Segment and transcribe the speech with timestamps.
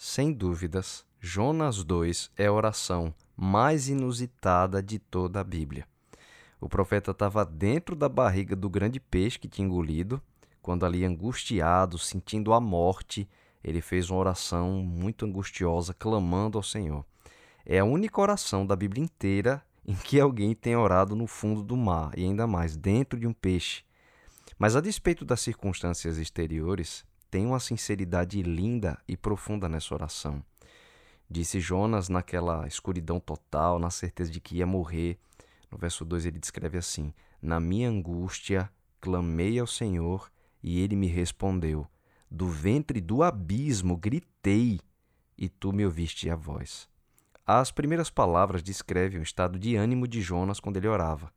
[0.00, 5.88] Sem dúvidas, Jonas 2 é a oração mais inusitada de toda a Bíblia.
[6.60, 10.22] O profeta estava dentro da barriga do grande peixe que tinha engolido,
[10.62, 13.28] quando ali angustiado, sentindo a morte,
[13.62, 17.04] ele fez uma oração muito angustiosa, clamando ao Senhor.
[17.66, 21.76] É a única oração da Bíblia inteira em que alguém tem orado no fundo do
[21.76, 23.82] mar, e ainda mais dentro de um peixe.
[24.56, 30.42] Mas a despeito das circunstâncias exteriores, tem uma sinceridade linda e profunda nessa oração.
[31.30, 35.18] Disse Jonas naquela escuridão total, na certeza de que ia morrer.
[35.70, 38.70] No verso 2 ele descreve assim: Na minha angústia
[39.00, 40.30] clamei ao Senhor
[40.62, 41.86] e ele me respondeu.
[42.30, 44.80] Do ventre do abismo gritei
[45.36, 46.88] e tu me ouviste a voz.
[47.46, 51.32] As primeiras palavras descrevem o estado de ânimo de Jonas quando ele orava.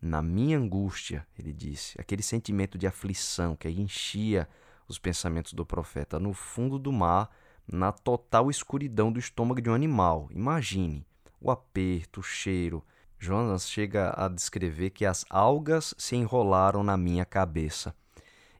[0.00, 4.46] Na minha angústia, ele disse, aquele sentimento de aflição que enchia
[4.88, 7.30] os pensamentos do profeta no fundo do mar,
[7.66, 10.28] na total escuridão do estômago de um animal.
[10.30, 11.04] Imagine
[11.40, 12.82] o aperto, o cheiro.
[13.18, 17.94] Jonas chega a descrever que as algas se enrolaram na minha cabeça.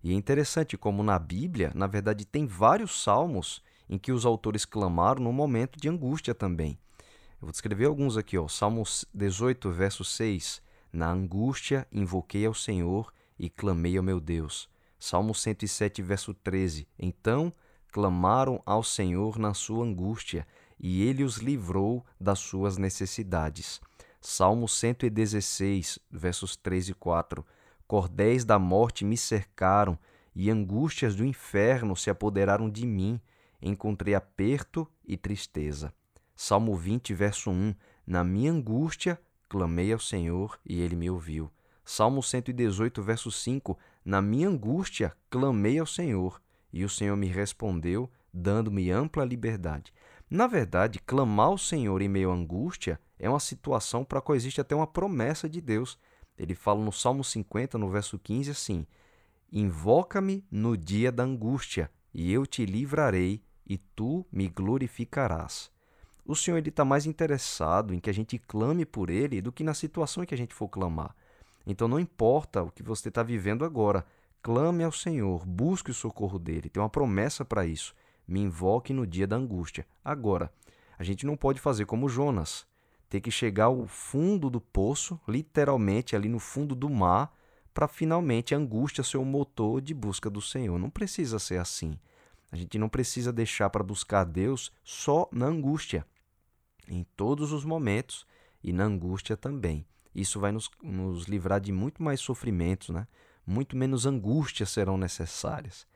[0.03, 4.65] E é interessante como na Bíblia, na verdade, tem vários salmos em que os autores
[4.65, 6.79] clamaram no momento de angústia também.
[7.41, 8.49] Eu vou descrever alguns aqui, ó.
[8.49, 10.63] Salmo 18, verso 6.
[10.93, 14.69] Na angústia invoquei ao Senhor e clamei ao meu Deus.
[15.09, 16.85] Salmo 107, verso 13.
[16.99, 17.53] Então
[17.93, 20.45] clamaram ao Senhor na sua angústia,
[20.81, 23.81] e ele os livrou das suas necessidades.
[24.21, 27.47] Salmo 116, versos 3 e 4.
[27.87, 29.97] Cordéis da morte me cercaram,
[30.35, 33.21] e angústias do inferno se apoderaram de mim.
[33.63, 35.95] Encontrei aperto e tristeza.
[36.35, 37.77] Salmo 20, verso 1.
[38.05, 41.49] Na minha angústia clamei ao Senhor, e ele me ouviu.
[41.85, 46.41] Salmo 118, verso 5: Na minha angústia clamei ao Senhor,
[46.73, 49.93] e o Senhor me respondeu, dando-me ampla liberdade.
[50.31, 54.37] Na verdade, clamar ao Senhor em meio à angústia é uma situação para a qual
[54.37, 55.99] existe até uma promessa de Deus.
[56.39, 58.87] Ele fala no Salmo 50, no verso 15, assim:
[59.51, 65.69] Invoca-me no dia da angústia, e eu te livrarei, e tu me glorificarás.
[66.25, 69.75] O Senhor está mais interessado em que a gente clame por Ele do que na
[69.75, 71.13] situação em que a gente for clamar.
[71.67, 74.07] Então não importa o que você está vivendo agora,
[74.41, 76.71] clame ao Senhor, busque o socorro dele.
[76.71, 77.95] Tem uma promessa para isso.
[78.27, 79.87] Me invoque no dia da angústia.
[80.05, 80.53] Agora,
[80.97, 82.67] a gente não pode fazer como Jonas,
[83.09, 87.35] ter que chegar ao fundo do poço, literalmente ali no fundo do mar,
[87.75, 90.79] para finalmente a angústia ser o motor de busca do Senhor.
[90.79, 91.99] Não precisa ser assim.
[92.51, 96.07] A gente não precisa deixar para buscar Deus só na angústia.
[96.89, 98.27] Em todos os momentos
[98.63, 99.85] e na angústia também.
[100.17, 103.07] Isso vai nos, nos livrar de muito mais sofrimentos, né?
[103.47, 105.87] muito menos angústias serão necessárias.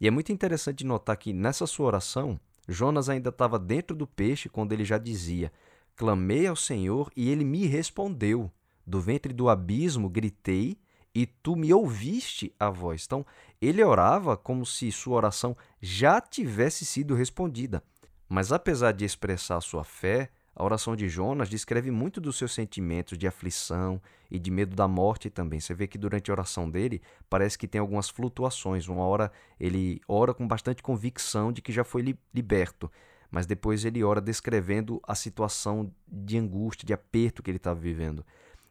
[0.00, 2.38] E é muito interessante notar que nessa sua oração,
[2.68, 5.52] Jonas ainda estava dentro do peixe quando ele já dizia:
[5.96, 8.50] Clamei ao Senhor e ele me respondeu.
[8.86, 10.78] Do ventre do abismo gritei
[11.12, 13.04] e tu me ouviste a voz.
[13.04, 13.26] Então,
[13.60, 17.82] ele orava como se sua oração já tivesse sido respondida.
[18.28, 23.18] Mas apesar de expressar sua fé, a oração de Jonas descreve muito dos seus sentimentos
[23.18, 24.00] de aflição
[24.30, 25.60] e de medo da morte também.
[25.60, 28.88] Você vê que durante a oração dele parece que tem algumas flutuações.
[28.88, 29.30] Uma hora
[29.60, 32.90] ele ora com bastante convicção de que já foi liberto,
[33.30, 38.24] mas depois ele ora descrevendo a situação de angústia, de aperto que ele estava vivendo.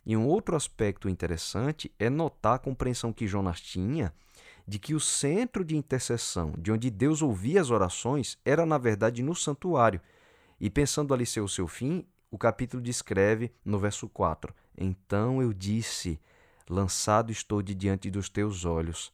[0.03, 4.12] E um outro aspecto interessante é notar a compreensão que Jonas tinha
[4.67, 9.22] de que o centro de intercessão, de onde Deus ouvia as orações, era na verdade
[9.22, 10.02] no santuário
[10.66, 15.53] e pensando ali ser o seu fim, o capítulo descreve no verso 4: Então eu
[15.53, 16.20] disse:
[16.68, 19.14] Lançado estou de diante dos teus olhos.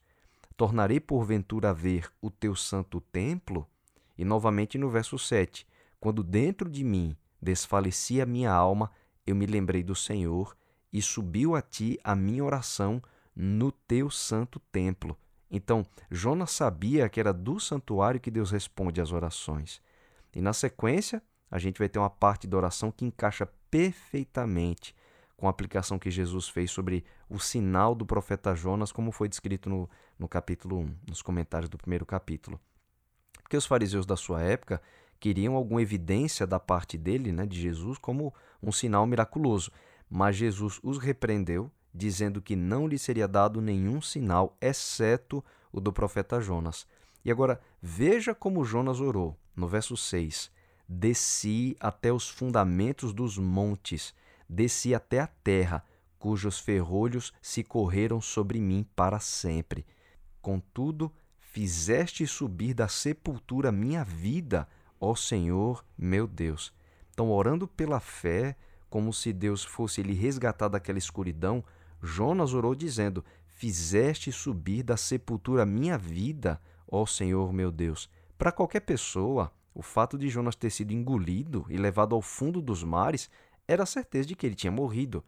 [0.56, 3.68] Tornarei porventura a ver o teu santo templo?
[4.18, 5.68] E novamente no verso 7:
[6.00, 8.90] Quando dentro de mim desfalecia a minha alma,
[9.28, 10.56] eu me lembrei do Senhor
[10.94, 13.02] e subiu a ti a minha oração
[13.36, 15.18] no teu santo templo.
[15.52, 19.82] Então, Jonas sabia que era do santuário que Deus responde às orações.
[20.34, 21.22] E na sequência,
[21.52, 24.96] a gente vai ter uma parte da oração que encaixa perfeitamente
[25.36, 29.70] com a aplicação que Jesus fez sobre o sinal do profeta Jonas, como foi descrito
[29.70, 32.60] no, no capítulo 1, nos comentários do primeiro capítulo.
[33.42, 34.82] Porque os fariseus da sua época
[35.20, 38.34] queriam alguma evidência da parte dele, né, de Jesus, como
[38.64, 39.72] um sinal miraculoso.
[40.10, 45.92] Mas Jesus os repreendeu, dizendo que não lhe seria dado nenhum sinal, exceto o do
[45.92, 46.88] profeta Jonas.
[47.26, 50.61] E agora, veja como Jonas orou, no verso 6
[50.94, 54.14] Desci até os fundamentos dos montes,
[54.48, 55.86] desci até a terra,
[56.20, 59.86] cujos ferrolhos se correram sobre mim para sempre.
[60.42, 61.10] Contudo,
[61.40, 64.68] fizeste subir da sepultura minha vida,
[65.00, 66.74] ó Senhor, meu Deus.
[67.12, 68.58] Então, orando pela fé,
[68.90, 71.64] como se Deus fosse lhe resgatar daquela escuridão,
[72.04, 78.10] Jonas orou dizendo: Fizeste subir da sepultura minha vida, ó Senhor meu Deus.
[78.38, 82.84] Para qualquer pessoa, o fato de Jonas ter sido engolido e levado ao fundo dos
[82.84, 83.30] mares
[83.68, 85.24] era a certeza de que ele tinha morrido.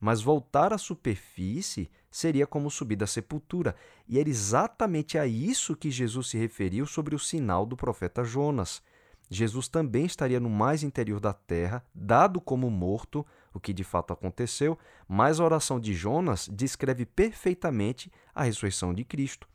[0.00, 3.74] Mas voltar à superfície seria como subir da sepultura,
[4.08, 8.82] e era exatamente a isso que Jesus se referiu sobre o sinal do profeta Jonas.
[9.30, 13.24] Jesus também estaria no mais interior da terra, dado como morto,
[13.54, 14.78] o que de fato aconteceu,
[15.08, 19.48] mas a oração de Jonas descreve perfeitamente a ressurreição de Cristo.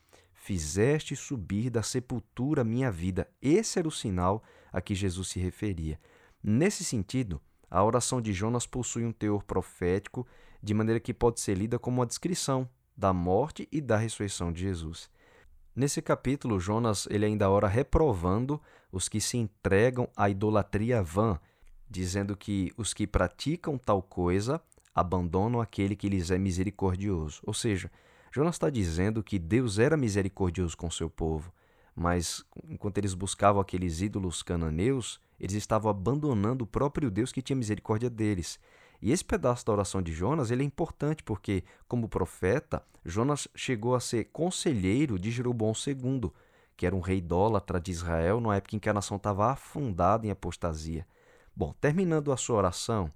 [0.48, 3.28] Fizeste subir da sepultura minha vida.
[3.42, 4.42] Esse era o sinal
[4.72, 6.00] a que Jesus se referia.
[6.42, 10.26] Nesse sentido, a oração de Jonas possui um teor profético,
[10.64, 12.66] de maneira que pode ser lida como uma descrição
[12.96, 15.10] da morte e da ressurreição de Jesus.
[15.76, 21.38] Nesse capítulo, Jonas ele ainda ora reprovando os que se entregam à idolatria vã,
[21.90, 24.62] dizendo que os que praticam tal coisa
[24.96, 27.42] abandonam aquele que lhes é misericordioso.
[27.46, 27.92] Ou seja,
[28.38, 31.52] Jonas está dizendo que Deus era misericordioso com seu povo,
[31.96, 37.58] mas enquanto eles buscavam aqueles ídolos cananeus, eles estavam abandonando o próprio Deus que tinha
[37.58, 38.60] misericórdia deles.
[39.02, 43.96] E esse pedaço da oração de Jonas ele é importante porque, como profeta, Jonas chegou
[43.96, 46.32] a ser conselheiro de Jeroboão II,
[46.76, 50.28] que era um rei idólatra de Israel, numa época em que a nação estava afundada
[50.28, 51.08] em apostasia.
[51.56, 53.12] Bom, terminando a sua oração,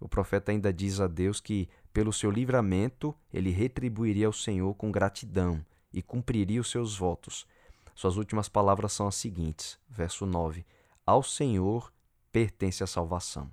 [0.00, 4.90] o profeta ainda diz a Deus que, pelo seu livramento, ele retribuiria ao Senhor com
[4.90, 7.46] gratidão e cumpriria os seus votos.
[7.94, 10.66] Suas últimas palavras são as seguintes, verso 9:
[11.06, 11.92] Ao Senhor
[12.32, 13.48] pertence a salvação.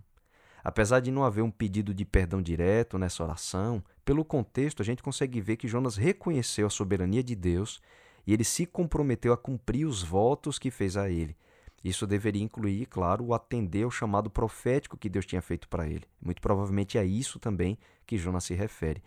[0.63, 5.03] Apesar de não haver um pedido de perdão direto nessa oração, pelo contexto a gente
[5.03, 7.79] consegue ver que Jonas reconheceu a soberania de Deus
[8.25, 11.37] e ele se comprometeu a cumprir os votos que fez a ele.
[11.83, 16.05] Isso deveria incluir, claro, o atender ao chamado profético que Deus tinha feito para ele.
[16.21, 19.01] Muito provavelmente é isso também que Jonas se refere.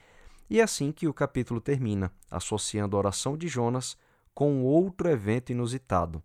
[0.50, 3.96] E é assim que o capítulo termina, associando a oração de Jonas
[4.34, 6.22] com outro evento inusitado.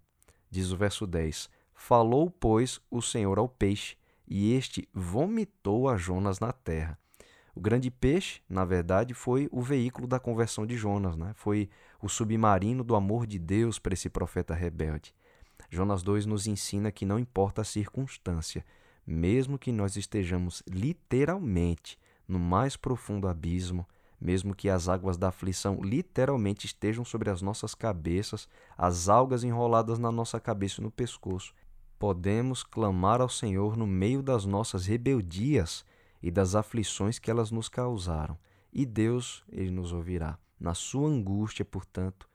[0.50, 3.96] Diz o verso 10: Falou, pois, o Senhor ao peixe,
[4.28, 6.98] e este vomitou a Jonas na terra.
[7.56, 11.34] O grande peixe, na verdade, foi o veículo da conversão de Jonas, né?
[11.36, 11.70] foi
[12.02, 15.14] o submarino do amor de Deus para esse profeta rebelde.
[15.70, 18.66] Jonas 2 nos ensina que não importa a circunstância,
[19.06, 23.88] mesmo que nós estejamos literalmente no mais profundo abismo,
[24.20, 29.98] mesmo que as águas da aflição literalmente estejam sobre as nossas cabeças, as algas enroladas
[29.98, 31.54] na nossa cabeça e no pescoço,
[31.98, 35.86] podemos clamar ao Senhor no meio das nossas rebeldias
[36.22, 38.38] e das aflições que elas nos causaram,
[38.74, 40.38] e Deus ele nos ouvirá.
[40.60, 42.28] Na sua angústia, portanto,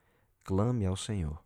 [0.43, 1.45] clame ao Senhor.